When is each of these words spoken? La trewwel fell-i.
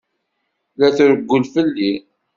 La 0.79 0.89
trewwel 0.95 1.43
fell-i. 1.53 1.93